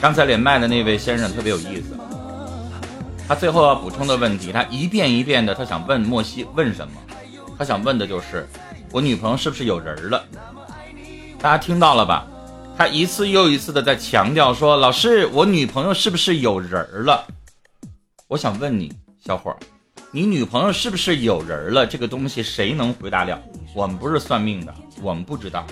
[0.00, 1.96] 刚才连麦的那位先生特别有意思，
[3.28, 6.94] 他最后要补充的问题，他一遍一遍的，他想问莫西问什么？
[7.58, 8.48] 他想问的就是
[8.90, 10.24] 我女朋友是不是有人了？
[11.38, 12.26] 大家听到了吧？
[12.76, 17.26] 他一次又一次的在强调说：“老师，我女朋友是不是有人了？”
[18.26, 18.90] 我想问你，
[19.22, 19.54] 小伙，
[20.10, 21.86] 你女朋友是不是有人了？
[21.86, 23.38] 这个东西谁能回答了？
[23.74, 25.66] 我们不是算命的，我们不知道。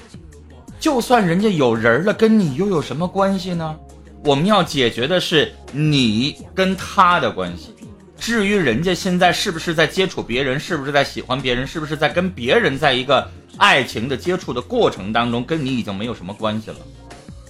[0.79, 3.77] 就算人家有人了，跟你又有什么关系呢？
[4.25, 7.75] 我们要解决的是你跟他的关系。
[8.19, 16.77] 至于人家现在是不是在接触别人，是不是在喜欢别人，是不是在跟别人在一个爱情的接触的过程当中，跟你已经没有什么关系了。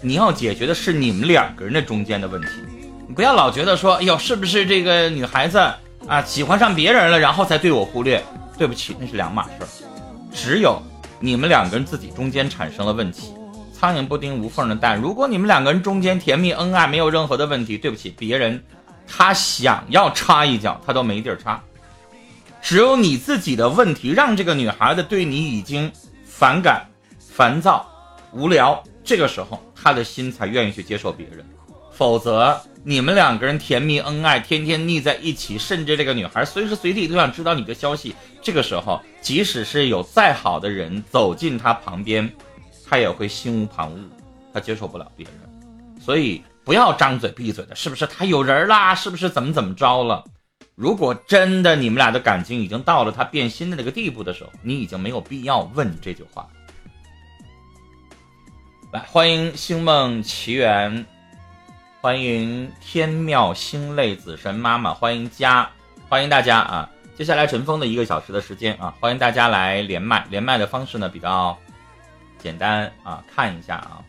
[0.03, 2.49] 你要解决的是你们两个人的中间的问题。
[3.07, 5.59] 你不要老觉得说，哎呦，是不是这个女孩子
[6.07, 8.23] 啊喜欢上别人了，然后才对我忽略？
[8.59, 9.85] 对不起，那是两码事。
[10.33, 10.83] 只有
[11.21, 13.35] 你们两个人自己中间产生了问题。
[13.73, 15.01] 苍蝇不叮无缝的蛋。
[15.01, 18.61] 如果你们两个人中间甜蜜恩爱，没有任何的问题，对不起，别人
[19.07, 21.63] 他想要插一脚，他都没地儿插。
[22.61, 25.93] 只有你自己的问题，让这个女孩子对你已经
[26.25, 26.85] 反感、
[27.21, 27.89] 烦躁、
[28.33, 31.47] 无聊，这个时候她的心才愿意去接受别人。
[31.99, 38.15] 否则，你们两个人甜蜜恩爱，天天腻在一起，甚至这个女孩随时随地都想知道你的消息。
[38.41, 42.33] 这个时候，即使是有再好的人走进她旁边。
[42.89, 43.99] 她也会心无旁骛，
[44.55, 48.95] 她接受不了别人，所以不要张嘴闭嘴的，是不是他有人啦？
[48.95, 50.25] 是不是怎么怎么着了？
[50.77, 56.49] 如果真的你们俩的感情已经到了他变心的那个地步的时候，你已经没有必要问这句话。
[58.93, 61.05] 来，欢迎星梦奇缘，
[62.09, 65.69] 欢迎天妙星泪子神妈妈，欢迎家，
[66.09, 66.91] 欢迎大家啊！
[67.15, 71.55] 接下来陈峰的一个小时的时间啊，欢迎大家来连麦，连麦的方式呢比较。
[72.39, 74.01] 简单啊，看一下啊，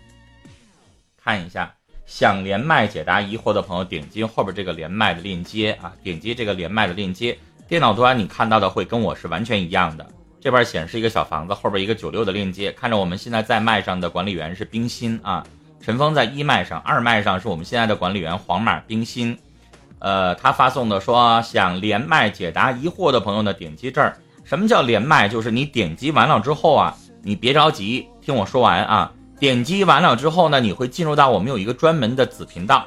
[1.21, 7.37] 看一下，想连麦解答疑惑的朋友，点击后边这个连麦的链接啊，点击这个连麦的链接。
[7.67, 10.09] 电脑端你看到的会跟我是完全一样的，
[10.39, 12.71] 这边显示一个小房子，后边一个九六的链接。
[12.71, 15.45] 看着我们现在在麦上的管理员是冰心啊，
[15.81, 19.37] 陈峰在一麦上，二麦上是我们现在的管理员黄马冰心。
[19.99, 24.17] 呃，他发送的说想连麦解答疑惑的朋友呢，点击这儿。
[24.43, 25.27] 什么叫连麦？
[25.27, 28.07] 就是你点击完了之后啊，你别着急。
[28.21, 32.85] 听我说完啊，点击完了之后呢，你会进入到我们有一个专门的子频道，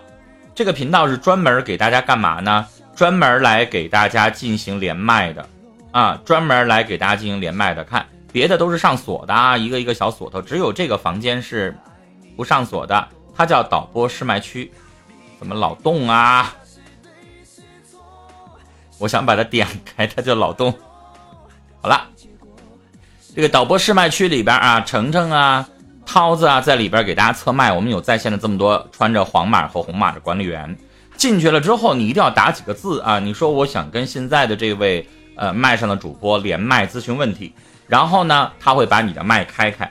[0.55, 2.67] 这个频道是专门给大家干嘛呢？
[2.95, 5.47] 专门来给大家进行连麦的，
[5.93, 7.83] 啊，专门来给大家进行连麦的。
[7.85, 11.77] 看别的都是上锁的啊，一个一个小锁头，只有这个房间是
[12.37, 14.73] 不上锁的，它叫导播试麦区。
[15.39, 16.55] 怎么老动啊？
[18.99, 20.73] 我想把它点开，它叫老动。
[21.81, 22.09] 好了。
[23.35, 25.67] 这个导播试麦区里边啊，程程啊、
[26.05, 27.73] 涛子啊，在里边给大家测麦。
[27.73, 30.77] 我们有在线的这么多穿着黄码和红码的管理员
[31.17, 33.19] 进去了之后，你一定要打几个字啊！
[33.19, 37.55] 你说我想跟现在的这位呃麦上的主播连麦咨询问题，
[37.87, 39.91] 然后呢，他会把你的麦开开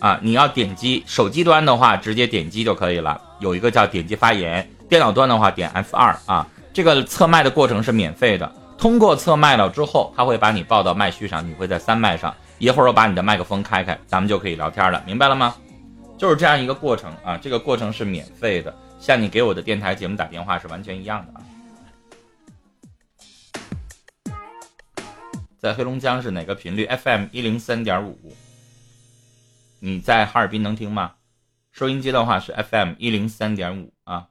[0.00, 0.18] 啊。
[0.22, 3.20] 你要点击手机端的话，直接点击就可以了。
[3.40, 6.46] 有一个叫点击发言，电脑端的话点 F 二啊。
[6.72, 8.50] 这个测麦的过程是免费的。
[8.76, 12.34] 通过测麦了之后，他会把你报到麦序上，你会在三麦上。
[12.58, 15.54] 一会儿我把你的麦克风开开，咱们就可以聊天了，明白了吗？
[16.18, 21.42] 就是这样一个过程啊，这个过程是免费的，像你给我的电台节目打电话是完全一样的啊。
[25.58, 28.34] 在黑龙江是哪个频率？FM 一零三点五。
[29.86, 31.14] 你在哈尔滨能听吗？
[31.70, 34.26] 收音机的话是 FM 一零三点五啊。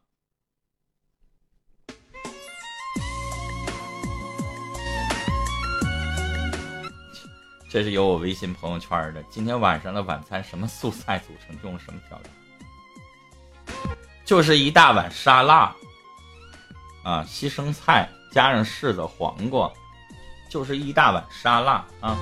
[7.69, 9.23] 这是有我微信朋友圈的。
[9.29, 11.57] 今天晚上的晚餐什么素菜组成？
[11.63, 13.95] 用什么调料？
[14.25, 15.73] 就是一大碗沙拉，
[17.01, 19.71] 啊，西生菜加上柿子、黄瓜，
[20.49, 22.17] 就是一大碗沙拉啊！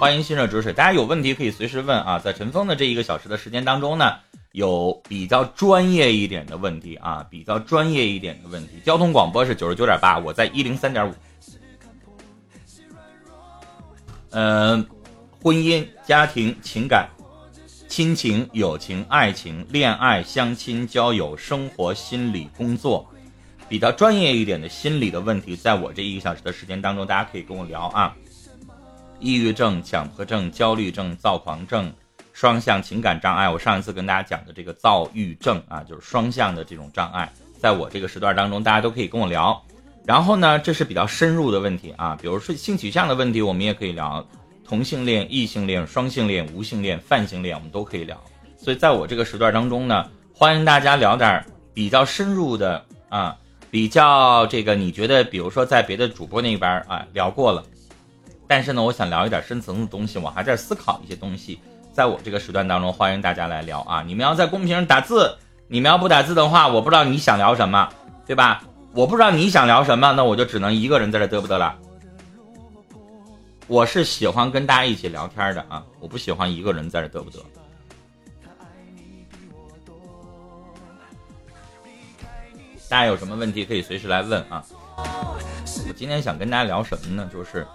[0.00, 2.18] 欢迎新热止水，大家有问题可以随时问啊。
[2.18, 4.16] 在陈峰的这一个小时的时间当中呢，
[4.52, 8.80] 有比较专业一点的问题啊，比较专业一点的问题。
[8.84, 11.14] 交通广播是九十九点八，我在一零三点五。
[14.30, 14.84] 嗯，
[15.40, 17.08] 婚姻、家庭、情感、
[17.88, 23.08] 亲情、友情、爱情、恋爱、相亲、交友、生活、心理、工作，
[23.68, 28.14] 比较专业一点的心理的问题，在我这一个小时的时间当中，大家可以跟我聊啊。
[29.24, 31.90] 抑郁症、强迫症、焦虑症、躁狂症、
[32.34, 39.58] 双向情感障碍，我上一次跟大家讲的这个躁郁症啊，就是双向的这种障碍，在我这个时段当中，大家都可以跟我聊。
[40.04, 44.22] 然后呢，这是比较深入的问题啊，比如说性取向的问题，我们也可以聊
[44.62, 48.22] 同性恋、异性恋、双性恋、无性恋、泛性恋，我们都可以聊。
[48.58, 51.42] 所以在我这个时段当中呢，欢迎大家聊点
[51.72, 53.34] 比较深入的啊，
[53.70, 57.64] 比较这个你觉得，比如说在别的主播那边啊聊过了，
[58.46, 61.58] 但是呢，我想聊一点深层的东西，我还在思考一些东西，
[61.92, 64.02] 在我这个时段当中，欢迎大家来聊啊。
[64.02, 65.36] 你们要在公屏上打字，
[65.66, 67.88] 你们要不打字的话，我不知道你想聊什么，
[68.26, 68.62] 对吧？
[68.92, 71.74] 我不知道你想聊什么，那我就只能一个人在这嘚不嘚了。
[73.66, 77.38] 我是喜欢跟大家一起聊天的啊，我不喜欢一个人在这嘚不嘚。
[82.90, 84.62] 大家有什么问题可以随时来问啊。
[84.96, 87.28] 我今天想跟大家聊什么呢？
[87.32, 87.66] 就是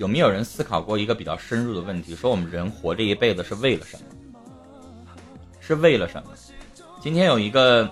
[0.00, 4.06] 有没有人思考过一个比较深入的问题，说我们人活这一辈子是为了什么？
[5.60, 6.30] 是为了什么？
[7.02, 7.86] 今天有一个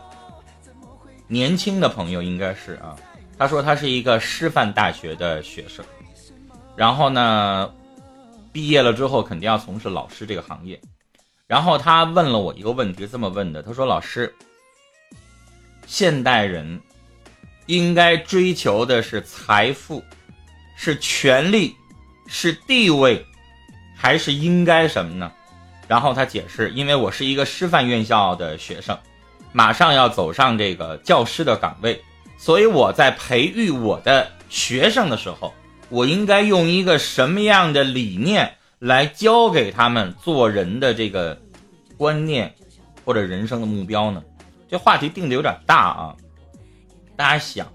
[1.26, 2.96] 年轻的朋友，应该是啊，
[3.36, 5.84] 他说他是一个师范大学的学生。
[6.74, 7.70] 然后呢，
[8.52, 10.80] 毕业了之后肯定要从事老师这个行业。
[11.46, 14.34] 然后他问了我一个问题，这么问的：他说，老师，
[15.86, 16.80] 现代人
[17.66, 20.02] 应该追求的是财富，
[20.74, 21.74] 是权利，
[22.28, 23.26] 是地位，
[23.96, 25.32] 还是应该什么呢？
[25.88, 28.96] 然后他解释，因为我是一个师范院校的学生，
[29.52, 32.00] 马上要走上这个教师的岗位，
[32.36, 35.52] 所以我在培育我的学生的时候。
[35.90, 41.40] 我应该用一个什么样的理念来教给他们做人的这个
[41.96, 42.54] 观念
[43.06, 44.22] 或者人生的目标呢？
[44.68, 46.14] 这话题定的有点大啊！
[47.16, 47.66] 大家想，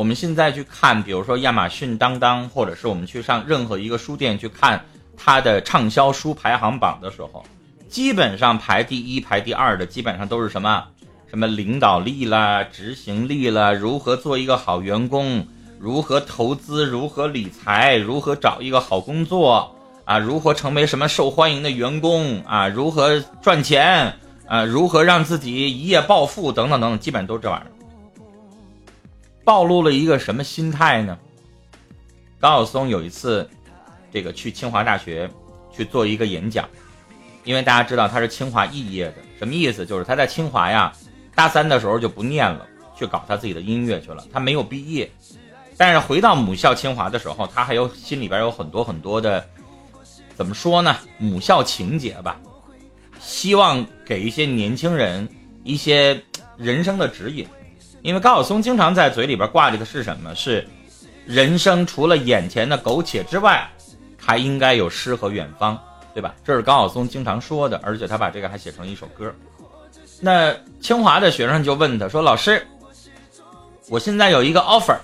[0.00, 4.82] 我们现在去看，比如说亚马逊、当当，或者是我们去上任何一个书店去看
[5.14, 7.44] 它的畅销书排行榜的时候，
[7.86, 10.86] 基本上排第一、排第二的，基本上都是什么
[11.28, 15.46] 什么领导力啦、执行力啦、如何做一个好员工。
[15.78, 16.86] 如何投资？
[16.86, 17.96] 如何理财？
[17.96, 19.76] 如何找一个好工作？
[20.06, 22.42] 啊，如何成为什么受欢迎的员工？
[22.44, 24.14] 啊，如何赚钱？
[24.46, 26.50] 啊，如何让自己一夜暴富？
[26.50, 27.70] 等等等等，基本都是这玩意儿。
[29.50, 31.18] 暴露了一个什么心态呢？
[32.38, 33.50] 高晓松有一次，
[34.12, 35.28] 这个去清华大学
[35.76, 36.68] 去做一个演讲，
[37.42, 39.84] 因为大家知道他是清华肄业的，什么意思？
[39.84, 40.92] 就是他在清华呀，
[41.34, 42.64] 大三的时候就不念了，
[42.96, 45.10] 去搞他自己的音乐去了，他没有毕业。
[45.76, 49.44] 但是回到母校清华的时候，他还有心里边有很多很多的，
[50.36, 50.96] 怎么说呢？
[51.18, 52.40] 母校情节吧，
[53.18, 55.28] 希望给一些年轻人
[55.64, 56.22] 一些
[56.56, 57.44] 人生的指引。
[58.02, 60.34] 因为高晓松经常在嘴里边挂着的是什么？
[60.34, 60.66] 是
[61.26, 63.68] 人生除了眼前的苟且之外，
[64.16, 65.78] 还应该有诗和远方，
[66.14, 66.34] 对吧？
[66.44, 69.32] 这是高晓松经常说的，而且他把这个还写成一首歌。
[70.20, 72.66] 那清华的学生就问他说：“老师，
[73.88, 74.96] 我现在有一个 offer。”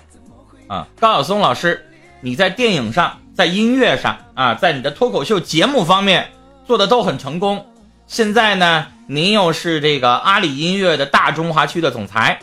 [0.69, 1.87] 啊，高晓松老师，
[2.21, 6.29] 你在电影上，在音乐上啊，在你的脱口秀节目方面
[6.67, 7.65] 做的都很成功。
[8.09, 12.41] 现在呢，您又是这个阿里音乐的大中华区的总裁，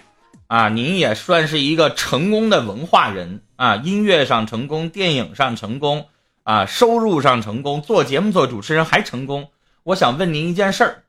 [0.53, 6.05] 啊，您也算是一个成功的文化人啊，音乐上成功，电影上成功，
[6.43, 9.47] 啊，收入上成功，做节目做主持人还成功。
[9.81, 11.01] 我想问您一件事儿，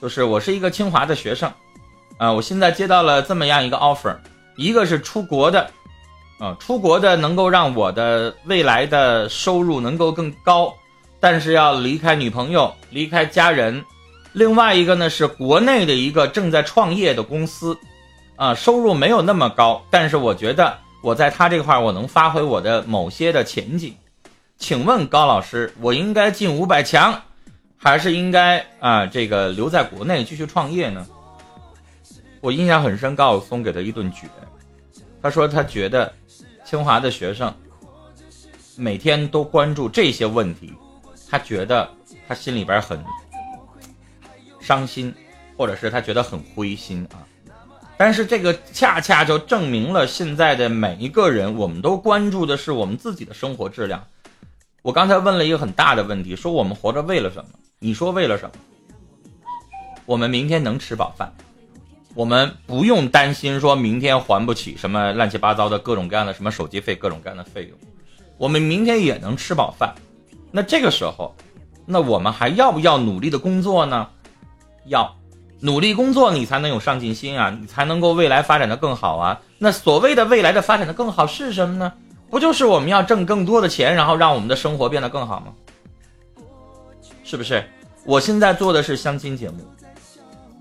[0.00, 1.52] 就是我是一个清华的学生，
[2.18, 4.14] 啊，我现在接到了这么样一个 offer，
[4.54, 5.68] 一个是出国的。
[6.38, 10.72] 啊，出国的能够让我的未来的收入能够更高，
[11.18, 13.84] 但是要离开女朋友，离开家人。
[14.34, 17.76] 另外一个呢是国内的一个正在创业的公司，
[18.36, 23.94] 啊，收入没有那么高，但是我觉得我在他这块我能发挥我的某些的前景。
[24.58, 27.22] 请问高老师，我应该进五百强，
[27.76, 31.06] 还是应该啊这个留在国内继续创业呢？
[32.40, 34.26] 我印象很深，高晓松给他一顿绝，
[35.22, 36.12] 他说他觉得。
[36.66, 37.54] 清华的学生
[38.74, 40.72] 每天都关注这些问题，
[41.30, 41.86] 他觉得
[42.26, 42.98] 他心里边很
[44.60, 45.14] 伤心，
[45.58, 47.20] 或者是他觉得很灰心啊。
[47.96, 54.04] 但是这个恰恰就证明了现在的每一个人，我们都关注的是我们自己的生活质量。
[54.82, 57.50] 我刚才问了一个很大的问题，说我们活着为了什么？
[57.78, 58.50] 你说为了什么？
[60.06, 61.32] 我们明天能吃饱饭。
[62.14, 67.78] 我们不用担心说明天还不起什么乱七八糟的各种各样的什么手机费、各种各样的费用，
[68.36, 69.92] 我们明天也能吃饱饭。
[70.52, 71.34] 那这个时候，
[71.86, 74.08] 那我们还要不要努力的工作呢？
[74.86, 75.16] 要，
[75.64, 79.40] 努力工作你才能有上进心啊，你才能够未来发展的更好啊。
[79.56, 81.90] 那所谓的未来的发展的更好是什么呢？
[82.28, 85.46] 不就是我们要挣更多的钱，然后让我们的生活变得更好吗？
[87.24, 87.64] 是不是？
[88.04, 89.56] 我现在做的是相亲节目。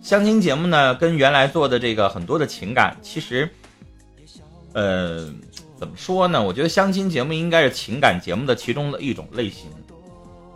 [0.02, 3.50] 相亲节目呢，跟原来做的这个很多的情感，其实，
[4.72, 5.28] 呃，
[5.78, 6.42] 怎么说呢？
[6.42, 9.70] 我觉得相亲节目应该是情感节目的其中的一种类型，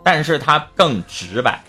[0.02, 1.62] 但是它更直白。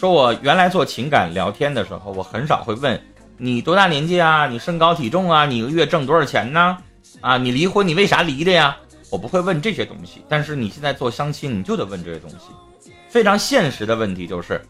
[0.00, 2.98] 说我原来做情感聊天的时候，我很少会问
[3.36, 6.78] 你多大年纪啊，你身高体重啊，你一个月挣多少钱呢？
[7.20, 8.74] 啊，你离婚你为啥离的呀？
[9.10, 10.24] 我不会问这些东西。
[10.26, 12.36] 但是你现在做相亲，你就得问这些东西。
[13.10, 14.64] 非常现实的问题就是，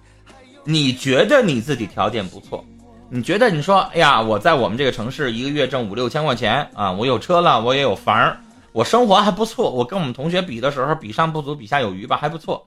[0.64, 2.64] 你觉得你自己条件不错，
[3.08, 8.36] 你觉得你说，哎呀，我在我们这个城市一个月挣五六千块钱啊，我有车了，我也有房，
[8.72, 12.66] 我生活还不错，我跟我们同学比的时候，比上不足，比下有余吧，还不错。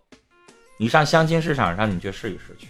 [0.77, 2.67] 你上相亲市场上，你去试一试去，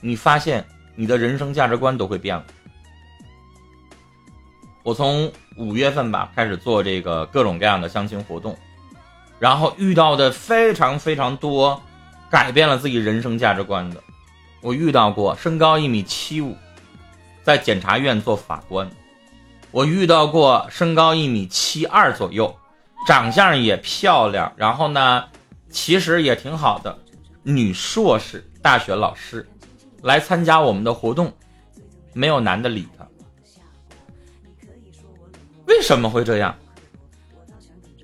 [0.00, 2.44] 你发现你的人生价值观都会变了。
[4.82, 8.56] 我从五月份吧开始做这个各种各样的相亲活动，
[9.38, 11.80] 然后遇到的非常非常多，
[12.30, 14.02] 改变了自己人生价值观的。
[14.60, 16.56] 我遇到过身高一米七五，
[17.42, 18.88] 在检察院做法官；
[19.70, 22.56] 我遇到过身高一米七二左右，
[23.06, 25.24] 长相也漂亮，然后呢，
[25.72, 26.96] 其实也挺好的，
[27.42, 29.44] 女硕士大学老师，
[30.02, 31.32] 来参加我们的活动，
[32.12, 33.04] 没有男的理她。
[35.66, 36.54] 为什么会这样？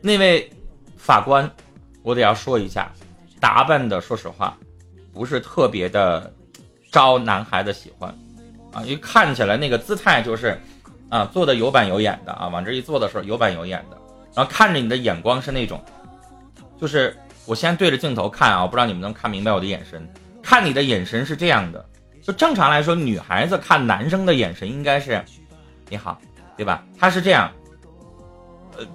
[0.00, 0.50] 那位
[0.96, 1.48] 法官，
[2.02, 2.90] 我得要说一下，
[3.38, 4.56] 打扮的说实话，
[5.12, 6.32] 不是特别的
[6.90, 8.08] 招男孩子喜欢
[8.72, 10.58] 啊，因为看起来那个姿态就是，
[11.10, 13.98] 啊，坐的有板有眼的啊，往这一坐的时候有板有眼的，
[14.34, 15.84] 然后看着你的眼光是那种，
[16.80, 17.14] 就是
[17.48, 20.06] 我先对着镜头看啊，我不知道你们能看明白我的眼神，
[20.42, 21.82] 看你的眼神是这样的，
[22.22, 25.24] 就正常来说，女孩子看男生的眼神应该是，
[25.88, 26.20] 你好，
[26.58, 26.84] 对吧？
[26.98, 27.50] 他是这样。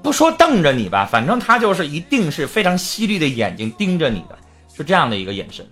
[0.02, 4.38] 不说瞪着你吧，反正他就是一定是非常犀利的眼睛盯着你的，
[4.74, 5.68] 是这样的一个眼神。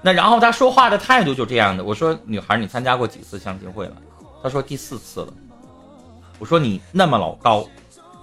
[0.00, 1.84] 那然后他说话的态度就这样的。
[1.84, 3.96] 我说女孩，你参加过几次相亲会了？
[4.42, 5.32] 他说第四次了。
[6.38, 7.68] 我说你那么老高，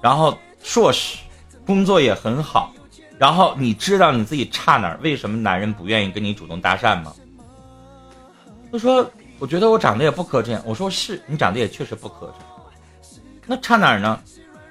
[0.01, 1.19] 然后硕士，
[1.65, 2.73] 工作也很好，
[3.21, 4.99] 然后你知道你自己差哪儿？
[5.03, 7.13] 为什么男人不愿意跟你主动搭讪吗？
[8.71, 10.59] 他说我觉得我长得也不磕碜。
[10.65, 12.33] 我说是你长得也确实不磕
[13.03, 14.19] 碜，那差哪儿呢？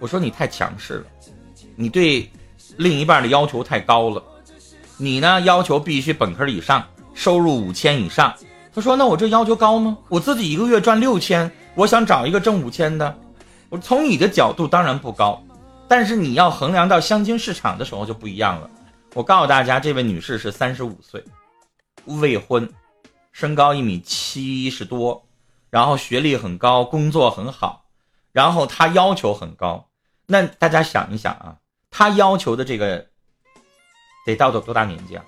[0.01, 1.05] 我说你太强势了，
[1.77, 2.29] 你对
[2.77, 4.21] 另一半的要求太高了，
[4.97, 8.35] 你呢要求必须本科以上，收入五千以上。
[8.75, 9.97] 他说那我这要求高吗？
[10.09, 13.17] 我自己一个月赚六千，我想找一个挣五千的。
[13.69, 15.41] 我从你的角度当然不高，
[15.91, 18.71] 但是你要衡量到相亲市场的时候就不一样了。
[19.13, 21.25] 我告诉大家，这位女士是三十五岁，
[22.05, 22.73] 未婚，
[23.33, 25.27] 身高一米七十多，
[25.69, 27.87] 然后学历很高，工作很好，
[28.31, 29.89] 然后她要求很高。
[30.27, 31.57] 那大家想一想啊，
[31.91, 33.05] 他要求的这个
[34.25, 35.25] 得到多多大年纪啊？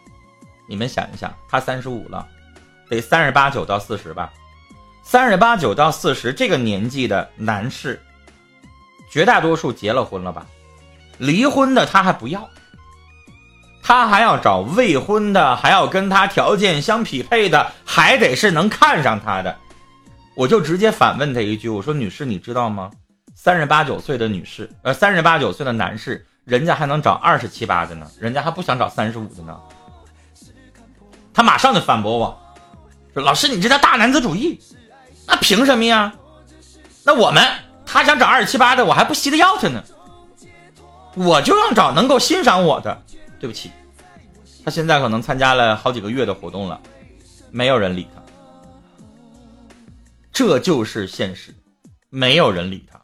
[0.68, 2.24] 你们想一想，他三十五了，
[2.88, 4.32] 得三十八九到四十吧？
[5.02, 8.00] 三十八九到四十这个年纪的男士，
[9.12, 10.46] 绝大多数结了婚了吧？
[11.18, 12.48] 离婚的他还不要，
[13.82, 19.54] 他还要找未婚的，还要跟他条件相匹配的，还得是能看上他的。
[20.34, 22.90] 我就直接反问他一句，我说：“女士，你知道吗？”
[23.36, 29.60] 三十八九岁的女士，呃，三十八九岁的男士，人家还能找二十七八的呢，人家还不想找三十五的呢。
[31.34, 32.40] 他马上就反驳我，
[33.12, 34.58] 说：“老师，你这叫大男子主义，
[35.26, 36.12] 那凭什么呀？
[37.04, 37.42] 那我们
[37.92, 39.84] 他想找二十七八的，我还不稀得要他呢，
[41.14, 43.02] 我就要找能够欣赏我的。
[43.38, 43.70] 对不起，
[44.64, 46.80] 他现在可能参加了好几个月的活动了，
[47.50, 48.22] 没有人理他，
[50.32, 51.54] 这就是现实，
[52.08, 52.98] 没有人理他。”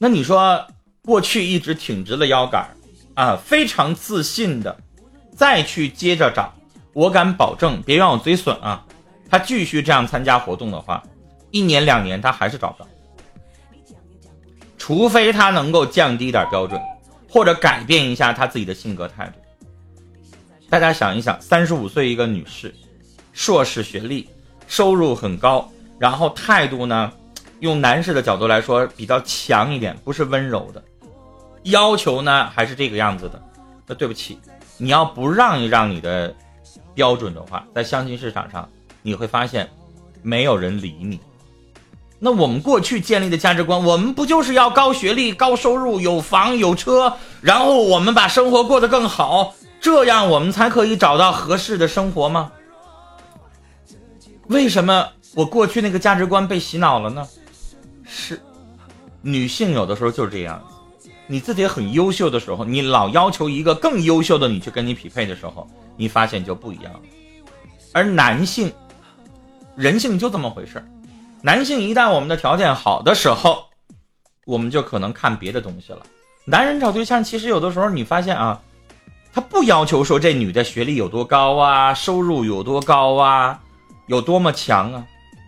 [0.00, 0.66] 那你说，
[1.04, 2.68] 过去一直挺直了腰杆
[3.14, 4.76] 啊，非常自信的，
[5.36, 6.52] 再去接着找，
[6.94, 8.84] 我敢保证，别怨我嘴损啊。
[9.30, 11.02] 他继续这样参加活动的话，
[11.50, 12.88] 一年两年他还是找不到，
[14.86, 16.80] 除非他能够降低点标准，
[17.28, 19.32] 或者改变一下他自己的性格态度。
[20.70, 22.72] 大家想一想，三十五岁一个女士，
[23.32, 24.28] 硕士学历，
[24.68, 27.12] 收入很高，然后态度呢？
[27.58, 30.80] 用男士的角度来说，比较强一点，不是温柔的，
[31.64, 33.42] 要求呢还是这个样子的。
[33.88, 34.38] 那对不起，
[34.78, 36.32] 你要不让一让你的
[36.94, 38.70] 标准的话，在相亲市场上
[39.02, 39.68] 你会发现，
[40.22, 41.18] 没有人理你。
[42.18, 52.50] 那我们过去建立的价值观，我们不就是要高学历、高收入、有房有车，然后我们把生活过得更好，这样我们才可以找到合适的生活吗？
[54.46, 57.26] 为什么我过去那个价值观被洗脑了呢？
[58.04, 58.40] 是，
[59.20, 60.62] 女性有的时候就是这样。
[61.26, 67.00] 你自己很优秀的时候，你老要求一个更优秀的你去跟你匹配的时候，你发现就不一样了。
[67.92, 68.72] 而男性，
[69.74, 70.86] 人性就这么回事儿。
[71.46, 73.66] 男性一旦我们的条件好的时候，
[74.46, 76.00] 我们就可能看别的东西了。
[76.44, 78.60] 男人找对象，其实有的时候你发现啊，
[79.32, 83.60] 他不要求说这女的学历有多高啊，收入有多高啊，
[84.08, 85.06] 有多么强啊？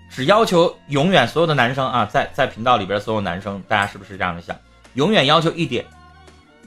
[0.08, 4.56] 只要求永远所有的男生啊，在在频道里边所有男生，大家是不是这样的想？
[4.94, 5.84] 永远要求一点，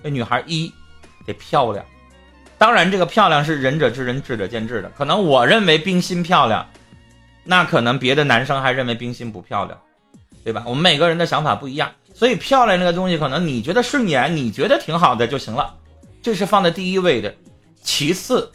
[0.03, 0.69] 这女孩一
[1.25, 1.85] 得漂亮。
[2.57, 4.89] 当然，这个漂亮是仁者智人智者见智的。
[4.89, 6.67] 可能我认为冰心漂亮，
[7.43, 9.77] 那可能别的男生还认为冰心不漂亮，
[10.43, 10.63] 对吧？
[10.65, 15.75] 我们每个人的想法不一样，所以漂亮这个东西，可能你觉得顺眼，你觉得挺好的就行了，
[16.21, 17.33] 这是放在第一位的。
[17.83, 18.51] 其次，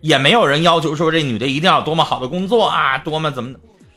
[0.00, 3.54] 也没有人要求说这女的一定要多么好的工作啊，多么怎么。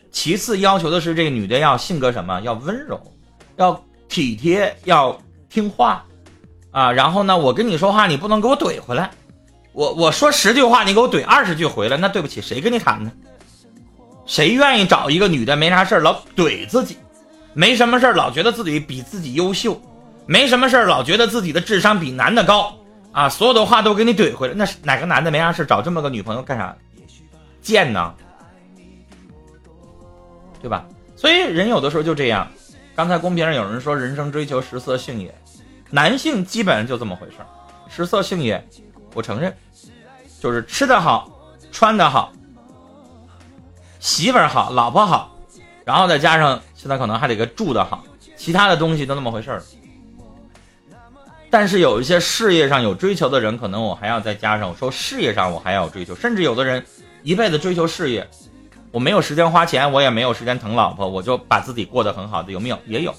[0.09, 2.99] 其次要求的是这个女的要性格什么，要温柔，
[3.57, 6.03] 要体贴，要听话。
[6.71, 9.11] 啊，然后呢，我跟你说话，你不能给我怼回来。
[9.73, 13.11] 我我说十句话，你给我怼二十句回来，那对不起，谁跟你谈呢？
[14.27, 16.97] 谁愿意找一个女的没啥事儿老怼自己，
[17.53, 19.81] 没什么事儿老觉得自己比自己优秀，
[20.25, 22.77] 没什么事儿老觉得自己的智商比男的高
[23.13, 23.29] 啊？
[23.29, 26.75] 所有的话都给你怼回来，那是哪个男的没啥事找这么个女朋友干啥？
[27.61, 28.13] 贱呢？
[30.61, 30.85] 对吧？
[31.15, 32.47] 所以人有的时候就这样。
[32.95, 35.33] 刚才公屏上有人说，人生追求食色性也。
[35.89, 37.47] 男性基本上就这么回事儿，
[37.89, 38.61] 食色性也，
[39.13, 39.55] 我承认，
[40.41, 41.31] 就是吃的好，
[41.71, 42.33] 穿的好，
[43.99, 45.35] 媳妇儿好，老婆好，
[45.83, 48.03] 然后再加上现在可能还得个住的好，
[48.35, 49.63] 其他的东西都那么回事儿。
[51.49, 56.85] 但是有一些事业上有追求的人，可能我还要再加上，我说事业上我还要追求，甚至有的人
[57.23, 58.27] 一辈子追求事业，
[58.91, 62.77] 我没有时间花钱，我也没有时间疼老婆，我就把自己过得很好的，有没有？
[62.85, 63.15] 也有。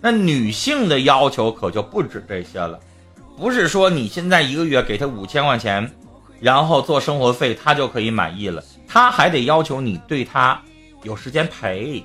[0.00, 2.78] 那女性的要求可就不止这些了，
[3.36, 5.90] 不是说你现在一个月给她五千块钱，
[6.38, 8.62] 然后做生活费，她就可以满意了。
[8.88, 10.62] 他还得要求你对他
[11.02, 12.04] 有时间陪，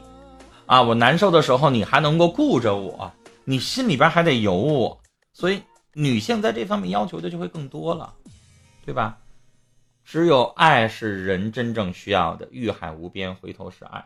[0.65, 3.11] 啊，我难受的时候你还能够顾着我，
[3.43, 4.99] 你心里边还得有我。
[5.33, 5.61] 所以
[5.93, 8.13] 女性在这方面要求的就会更多了，
[8.85, 9.17] 对吧？
[10.03, 14.05] 只有爱是人真正需要的，欲海无边，回头是岸。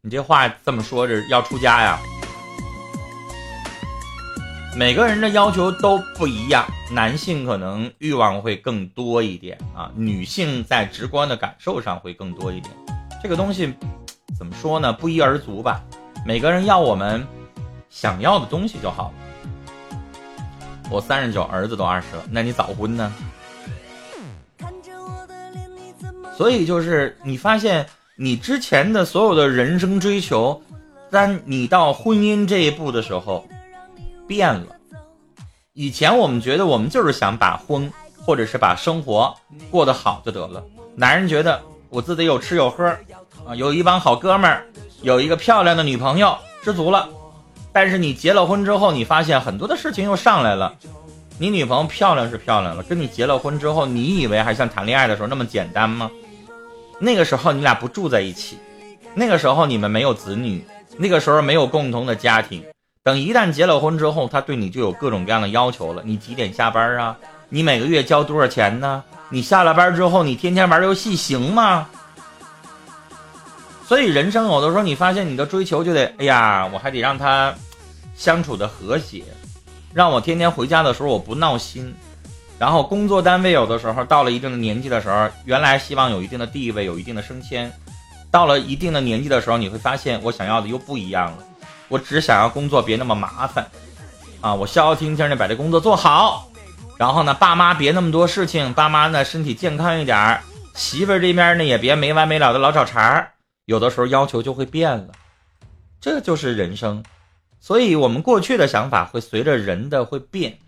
[0.00, 1.98] 你这话这么说着要出家呀？
[4.76, 12.72] 每个人的要求都不一样，男性可能欲望会更多一点啊，女性在直观的感受上会更多一点。
[13.22, 13.74] 这个东西
[14.38, 14.92] 怎么说呢？
[14.92, 15.82] 不一而足吧。
[16.24, 17.26] 每个人要我们
[17.88, 19.14] 想要的东西就好了。
[20.90, 23.12] 我三十九，儿子都二十了，那你早婚呢？
[26.36, 27.86] 所以就是你发现。
[28.16, 30.60] 你之前的所有的人生追求，
[31.10, 33.48] 当你到婚姻这一步的时候，
[34.30, 34.76] 变了。
[35.72, 37.92] 以前我们觉得我们就是想把婚，
[38.24, 39.34] 或者是把生活
[39.72, 40.62] 过得好就得了。
[40.94, 42.86] 男人觉得我自己有吃有喝，
[43.44, 44.64] 啊，有一帮好哥们儿，
[45.02, 47.08] 有一个漂亮的女朋友，知足了。
[47.72, 50.72] 但是你结了婚之后，你发现很多的事情又上来了。
[51.36, 56.08] 你女朋友漂亮是漂亮了，跟你结了婚之后，你以为还像谈恋爱的时候那么简单吗？
[57.00, 58.58] 那个时候你俩不住在一起，
[59.12, 60.64] 那个时候你们没有子女，
[60.98, 62.62] 那个时候没有共同的家庭。
[63.02, 66.02] 等一旦结了婚之后，他对你就有各种各样的要求了。
[66.04, 67.16] 你几点下班啊？
[67.48, 69.02] 你每个月交多少钱呢？
[69.30, 71.88] 你下了班之后，你天天玩游戏行吗？
[73.86, 77.54] 所以人生有的时候，你发现你的追求就得，哎呀，我还得让他
[78.14, 79.24] 相处的和谐，
[79.94, 81.94] 让我天天回家的时候我不闹心。
[82.58, 87.72] 然后工作单位有的时候到了一定的年纪的时候，原来希望有一定的地位，有一定的升迁，
[88.30, 91.38] 到了一定的年纪的时候，你会发现我想要的又不一样了。
[91.90, 93.68] 我只想要工作别那么麻烦，
[94.40, 96.48] 啊，我消消停停的把这工作做好。
[96.96, 100.42] 然后呢，爸妈别那么多事情，爸妈呢身体健康一点儿，
[100.74, 103.32] 媳妇儿这边呢也别没完没了的老找茬儿。
[103.64, 105.08] 有的时候要求就会变了，
[106.00, 107.02] 这就是人生。
[107.60, 110.58] 所以我们过去的想法会随着人的会变。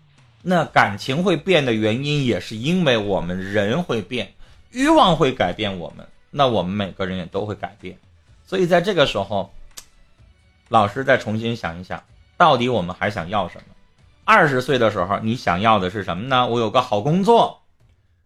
[0.41, 4.33] 那感情会变的原因，也是因为我们人会变，
[4.71, 7.97] 欲望会改变我们，那我们每个人也都会改变。
[8.45, 9.53] 所以在这个时候，
[10.73, 12.01] 老师再重新想一想，
[12.35, 13.63] 到底我们还想要什么？
[14.25, 16.47] 二十岁的时候，你想要的是什么呢？
[16.47, 17.61] 我有个好工作，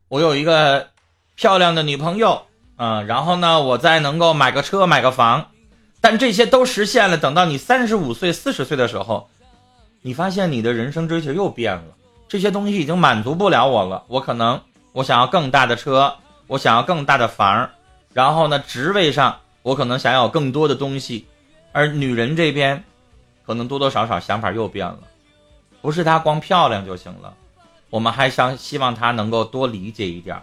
[0.08, 0.88] 我有一个
[1.36, 2.44] 漂亮的女朋友，
[2.78, 5.48] 嗯，然后呢，我再能够买个车、买个房。
[6.00, 9.30] 但这些都实现了，等到你三十五岁、四十岁的时候，
[10.02, 11.84] 你发现你的人生追求又变了。
[12.30, 14.62] 这些东西已经满足不了我了，我可能
[14.94, 16.16] 我想要更大的车，
[16.48, 17.70] 我想要更大的房，
[18.14, 21.28] 然后呢，职位上我可能想要更多的东西，
[21.78, 22.84] 而女人这边，
[23.46, 24.98] 可能多多少少想法又变了，
[25.80, 27.36] 不是她光漂亮就行了，
[27.92, 30.42] 我们还想希望她能够多理解一点，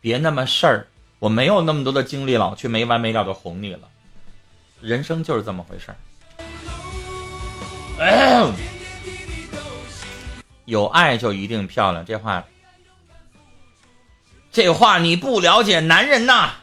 [0.00, 0.88] 别那么事儿，
[1.20, 3.82] 我没有那么多的精力老去没完没了的哄你了，
[4.80, 5.96] 人生就是这么回事儿。
[10.64, 12.44] 有爱就一定漂亮，这话
[14.50, 16.54] 这话你不了解男人呐。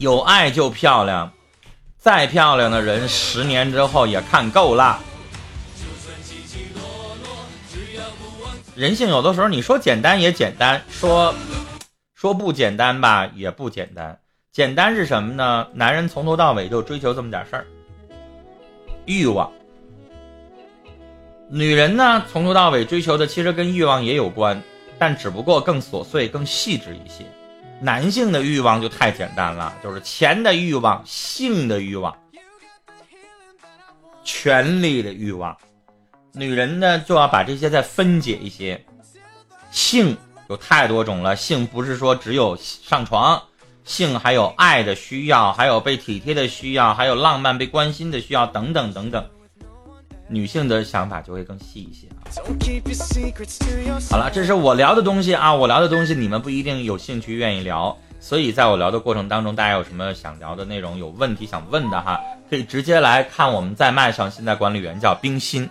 [0.00, 1.30] 有爱就漂亮，
[1.98, 4.98] 再漂亮的人，十年之后也看够了。
[8.74, 11.34] 人性有的时候，你说简单也简单，说
[12.14, 14.18] 说不简单吧，也不简单。
[14.50, 15.68] 简单是什么呢？
[15.74, 17.66] 男人从头到尾就追求这么点事儿，
[19.04, 19.52] 欲望。
[21.50, 24.62] 女人呢，从头到尾追求的其实跟欲望也有关，
[24.98, 27.26] 但只不过更琐碎、更细致一些。
[27.80, 32.14] 男性的欲望就太简单了，就是钱的欲望、性的欲望、
[34.22, 35.56] 权力的欲望。
[36.32, 38.84] 女人呢，就要把这些再分解一些。
[39.70, 40.16] 性
[40.48, 43.42] 有太多种了，性不是说只有上床，
[43.84, 49.28] 性还有爱的需要，还有被体贴的需要，还有浪漫被关心的需要，等等等等。
[50.30, 52.22] 女性的想法就会更细一些啊。
[54.08, 65.68] 好了，这是我聊的东西啊，我聊的东西你们不一定有兴趣愿意聊，所以在我聊的过程当中，大家有什么想聊的内容，有问题想问的哈，可以直接来看我们在麦上，现在管理员叫冰心。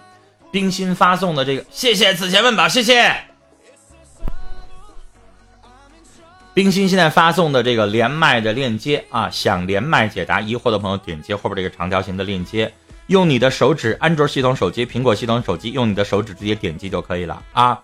[0.51, 3.15] 冰心发送的这个，谢谢此前问宝，谢谢。
[6.55, 12.73] 冰心现在发送的这个连麦的链接啊，想连麦解答疑惑的朋友，点击后边这个长条形的链接，
[13.09, 17.79] 用你的手指，安卓系统手机、苹果系统手机，用你的手指直接点击就可以了啊。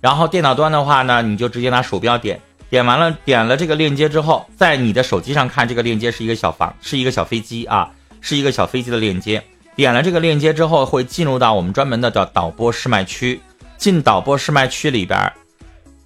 [0.00, 2.40] 然后电脑端的话呢，你就直接拿鼠标点，
[2.70, 7.90] 点完了点了这个链接之后，在你的手机上看这个链接是一个小房，是一个小飞机啊，
[8.22, 9.42] 是一个小飞机的链接。
[9.76, 13.38] 点了这个链接之后，会进入到我们专门的叫导播试麦区。
[13.76, 15.30] 进导播试麦区里边，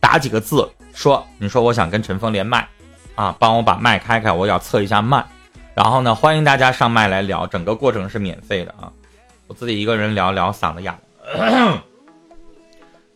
[0.00, 2.66] 打几个字，说你说我想跟陈峰连麦，
[3.14, 5.24] 啊，帮我把麦开开，我要测一下麦。
[5.74, 8.92] 然后呢，欢迎大家上麦来聊，整个过程是免费的啊。
[9.48, 10.96] 我自己一个人聊聊，嗓子哑，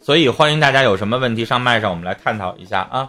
[0.03, 3.09] 所以欢迎大家有什么问题上麦上，我们来探讨一下啊。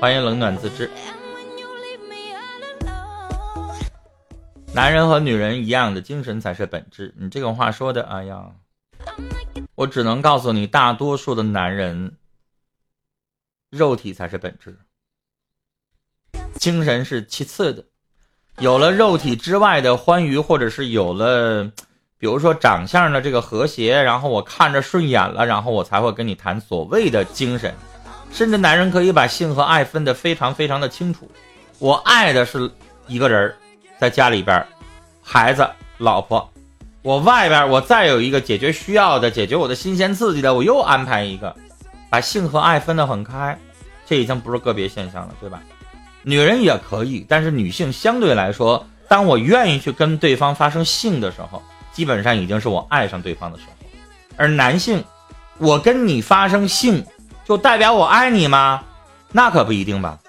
[0.00, 0.90] 欢迎冷暖自知。
[4.74, 7.14] 男人和女人一样的精神才是本质。
[7.18, 8.46] 你这个话说的，哎呀，
[9.74, 12.16] 我只能告诉你，大多数的男人，
[13.70, 14.76] 肉体才是本质，
[16.54, 17.84] 精神是其次的。
[18.58, 21.64] 有了肉体之外的欢愉，或者是有了，
[22.18, 27.72] 比如说长相的这个和谐，然后我看着顺眼了，然后我才会跟你谈所谓的精神。
[28.32, 31.30] 甚至男人可以把性和爱分得非常非常的清楚，
[31.78, 32.70] 我爱的是
[33.06, 33.54] 一个人，
[33.98, 34.66] 在家里边，
[35.22, 35.64] 孩子、
[35.98, 36.52] 老婆，
[37.02, 41.56] 我外边我再有一个解决需要的、解决我的新鲜刺激的，我又安排一个，
[42.10, 43.58] 把性和爱分得很开，
[44.04, 45.62] 这已经不是个别现象了，对吧？
[46.22, 53.72] 女人也可以，但是女性相对来说，当我愿意去跟对方发生性的时候，基本上已经是我爱上对方的时候，
[54.36, 55.02] 而男性，
[55.56, 57.06] 我跟你发生性。
[57.46, 58.84] 就代表我爱你吗？
[59.32, 60.20] 那可不一定吧。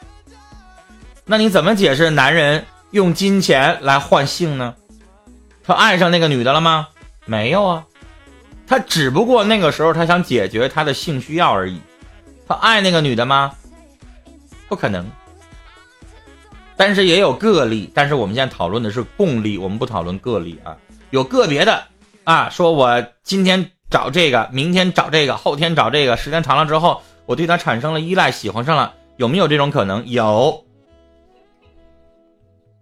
[1.23, 4.73] 那你怎么解释男人用金钱来换性呢？
[5.63, 6.87] 他爱上那个女的了吗？
[7.25, 7.85] 没有啊，
[8.71, 11.81] 他只不过那个时候他想解决他的性需要而已。
[12.47, 13.51] 他爱那个女的吗？
[14.69, 15.05] 不可能。
[16.77, 20.77] 但是也有个例，但是我们现在讨论的是共例，我们不讨论个例啊。
[21.09, 21.83] 有个别的
[22.23, 27.01] 啊，说我今天找这个，明天找这个，后天找这个，时间长了之后。
[27.25, 30.07] 我对他产生了依赖，喜欢上了，有没有这种可能？
[30.07, 30.63] 有。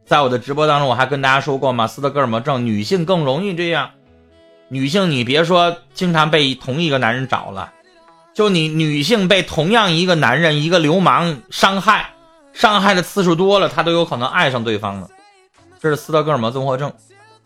[0.05, 1.87] 在我的直播当中，我还跟大家说过吗？
[1.87, 3.89] 斯德哥尔摩症，女性更容易这样。
[4.69, 7.73] 女性，你别说经常被同一个男人找了，
[8.33, 12.13] 就你女性被同样一个男人、一个流氓伤害，
[12.53, 15.09] 伤害的次数多了，她都有可能爱上对方了。
[15.79, 16.93] 这是斯德哥尔摩综合症，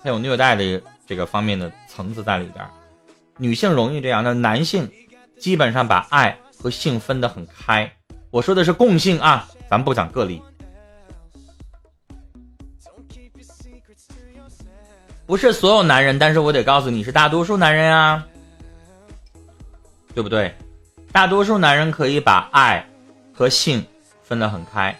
[0.03, 2.65] 它有虐待的这个方面的层次在里边。
[3.37, 4.89] 女性容易这样，那男性
[5.39, 6.37] 基本上把爱。
[6.55, 7.91] 和性分得很开，
[8.31, 10.41] 我说的是共性啊，咱不讲个例。
[15.25, 18.25] 不是所有男人，但是我得告诉你是大多数男人啊，
[20.13, 20.53] 对不对？
[21.11, 22.85] 大多数男人可以把爱
[23.33, 23.85] 和性
[24.21, 24.97] 分得很开，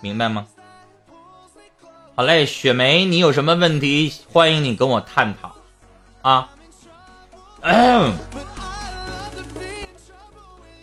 [0.00, 0.46] 明白吗？
[2.16, 4.12] 好嘞，雪梅，你有什么问题？
[4.28, 5.54] 欢迎你跟我探讨
[6.22, 6.50] 啊。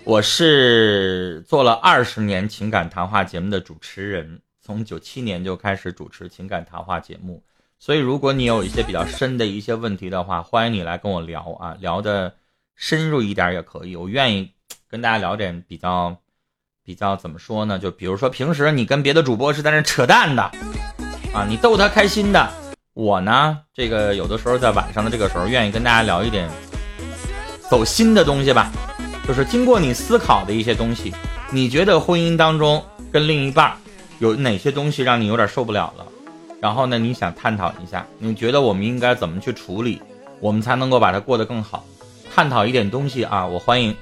[0.06, 7.44] 我是做了二十年情感谈话节目的主持人，从九七年就开始主持情感谈话节目，
[7.80, 12.34] 所以如果你有一些比较深的一些问题的话，欢迎你来跟我聊啊，聊的
[12.76, 14.52] 深入一点也可以，我愿意
[14.90, 16.18] 跟大家聊点比较
[16.84, 17.78] 比较怎么说呢？
[17.78, 20.42] 就比如说平时你跟别的主播是在那扯淡的
[21.34, 22.52] 啊，你逗他开心的。
[22.94, 26.50] 我呢，这个有的时候在晚上的这个时候，愿意跟大家聊一点
[27.70, 28.72] 走心的东西吧，
[29.28, 31.14] 就是经过你思考的一些东西，
[31.52, 33.78] 你觉得婚姻当中跟另一半
[34.18, 36.08] 有哪些东西让你有点受不了了？
[36.60, 40.02] 然后呢，你想探讨一下，你觉得我们应该怎么去处理，
[40.40, 41.86] 我们才能够把它过得更好？
[42.34, 43.96] 探讨一点东西啊，我欢迎。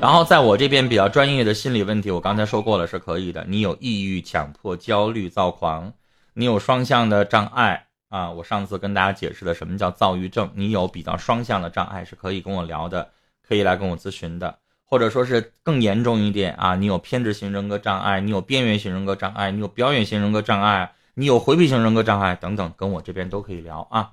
[0.00, 3.44] 然后在我这边比较专业的心理问题，我刚才说过了是可以的。
[3.48, 5.92] 你有抑郁、强迫、焦虑、躁狂。
[6.34, 8.30] 你有双向的障碍啊！
[8.30, 10.50] 我上次跟大家解释了什么叫躁郁症。
[10.54, 13.08] 你有比较双向的障碍是可以跟我聊的，
[13.46, 16.76] 可以来跟我咨询的，或者说是更严重一点啊！
[16.76, 24.12] 你有偏执型人格障碍，你有边缘型人格障碍，你有表演型人格障碍，你有回避型人格障碍等等，跟我这边都可以聊啊！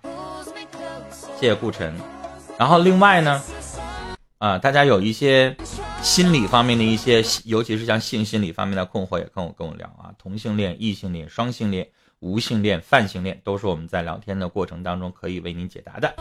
[1.39, 1.93] 谢谢顾晨。
[2.57, 3.41] 然后另外呢，
[4.37, 5.55] 啊，大家有一些
[6.01, 10.11] 心理方面的一些，尤其是像性心理方面的困惑，也跟我跟我聊啊！
[10.17, 11.87] 同性恋、异性恋、双性恋。
[12.21, 16.13] 无性恋、泛性恋都是我们在聊天的过程当中可以为您解答的。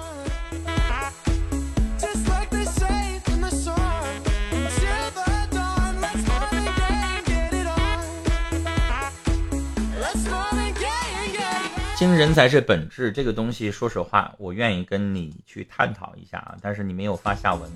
[12.01, 16.57] 精人才是本质，这个东西，说实话，我愿意跟你去探讨一下啊。
[16.63, 17.71] 但是你没有发下文。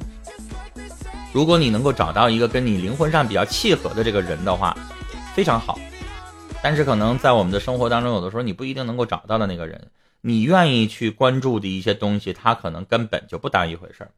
[1.30, 4.74] 如果你能够找到一个跟你灵魂上比较契合的这个人的话，
[5.34, 5.78] 非常好。
[6.62, 9.90] 但是可能在我们的生活当中，有的时候你不一定能够找到的那个人，
[10.22, 14.10] 你愿意去关注的一些东西，他可能根本就不当一回事儿。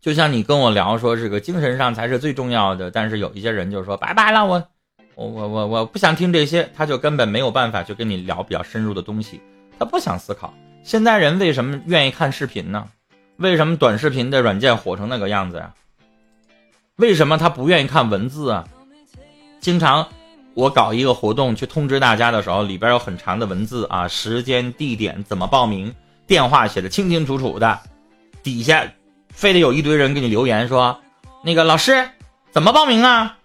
[0.00, 4.68] 就像你跟我聊说这个精神上才是最重要的，但是有一些人就说拜拜了，我
[5.16, 9.40] 我我我我不想听这些，他就根本没有办法去跟你聊比较深入的东西，
[9.78, 10.52] 他不想思考。
[10.82, 12.86] 现在人为什么愿意看视频呢？
[13.38, 15.72] 为什么短视频的软件火成那个样子呀？
[16.96, 18.68] 为什么他不愿意看文字啊？
[19.58, 20.06] 经常。
[20.52, 25.94] 我搞一个活动去通知大家的时候，里边有很长的文字啊，时间、地点、怎么报名，
[26.26, 27.78] 电话写的清清楚楚的，
[28.42, 28.90] 底下
[29.28, 30.98] 非得有一堆人给你留言说，
[31.44, 32.08] 那个老师
[32.50, 33.36] 怎么报名啊？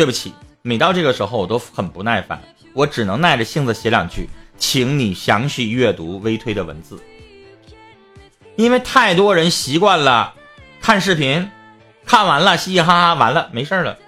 [0.00, 0.32] 对不起，
[0.62, 6.98] 每到这个时候我都很不耐烦，我只能耐着性子写两句，请你详细阅读微推的文字，
[8.56, 10.32] 因为太多人习惯了
[10.80, 11.50] 看视频，
[12.06, 13.98] 看完了嘻嘻哈哈，完了没事了。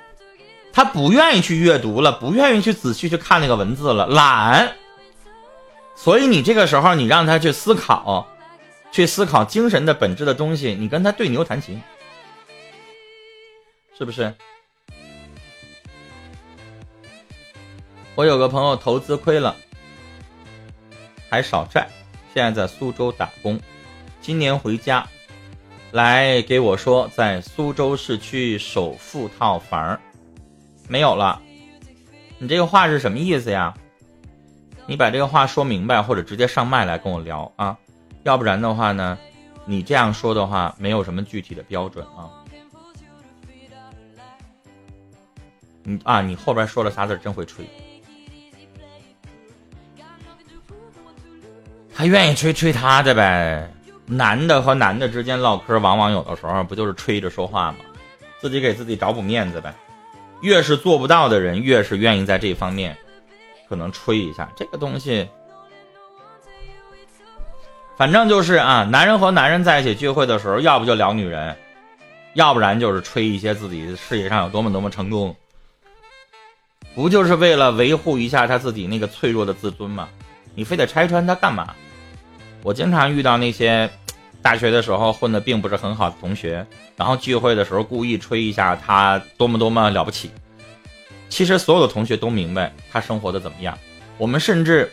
[0.72, 4.72] 他不愿意去阅读了，不愿意去仔细去看那个文字了，懒。
[5.94, 8.26] 所以你这个时候，你让他去思考，
[8.90, 11.82] 去思考精神的本质的东西，你跟他对牛弹琴，
[13.98, 14.34] 是不是？
[18.14, 19.56] 我有个朋友投资亏了，
[21.30, 21.88] 还少债，
[22.34, 23.58] 现在在苏州打工，
[24.20, 25.06] 今年回家，
[25.92, 29.98] 来给我说在苏州市区首付套房。
[30.88, 31.40] 没有了，
[32.38, 33.72] 你这个话是什么意思呀？
[34.84, 37.78] 你把这个话说明白，或者直接上麦来跟我聊啊，
[38.24, 39.16] 要不然的话呢，
[39.64, 42.28] 你这样说的话没有什么具体的标准啊。
[45.82, 47.64] 你啊，你后边说了仨字真会吹。
[51.94, 53.70] 他愿意吹吹他的呗，
[54.06, 57.78] 男的和男的之间唠嗑，往往有的时候不就是吹着说话吗？
[58.40, 59.72] 自己给自己找补面子呗。
[60.40, 62.96] 越是做不到的人，越是愿意在这方面，
[63.68, 65.28] 可能吹一下这个东西。
[67.96, 71.56] 反正就是啊，男人和男人在一起聚会的时候，要不就聊女人，
[72.34, 75.36] 要不然就是吹一些自己事业上有多么多么成功。
[76.94, 80.08] 不就是为了维护一下他自己那个脆弱的自尊吗？
[80.54, 81.74] 你非得拆穿他干嘛？
[82.62, 83.90] 我经常遇到那些
[84.40, 86.66] 大学的时候混的并不是很好的同学。
[86.94, 90.30] 然后聚会的时候故意吹一下他多么多么了不起，
[91.28, 93.76] 其实所有的同学都明白他生活的怎么样。
[94.18, 94.92] 我们甚至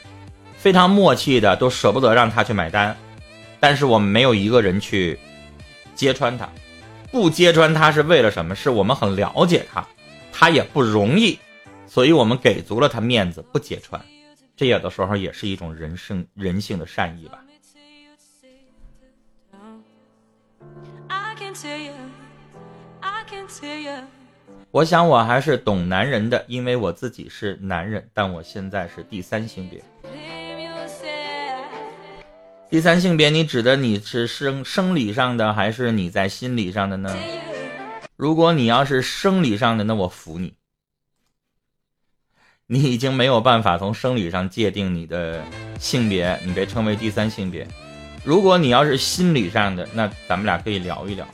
[0.58, 2.95] 非常默契的都舍不得让他去买单，
[3.60, 5.19] 但是我们没有一个人去
[5.93, 6.50] 揭穿他。
[7.12, 8.56] 不揭穿他是为了什么？
[8.56, 9.86] 是我们很了解他，
[10.32, 11.38] 他也不容易，
[11.86, 14.02] 所以我们给足了他面子，不揭穿。
[14.60, 17.41] 这有的时候也是一种人性人性的善意吧。
[24.69, 29.82] 我想我还是懂男人的，因为我自己是男人，但我现在是第三性别。
[32.69, 37.15] 第三性别，你指的你是生生理上的，还是你在心理上的呢？
[38.17, 40.54] 如果你要是生理上的，那我服你，
[42.72, 45.44] 你已经没有办法从生理上界定你的
[45.80, 47.68] 性别，你被称为第三性别。
[48.24, 51.28] 如果你要是心理上的，那咱们俩可以聊一聊。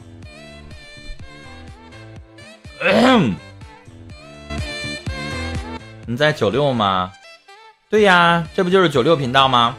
[6.07, 7.11] 你在九六吗？
[7.89, 9.75] 对呀，这不就是九六频道吗？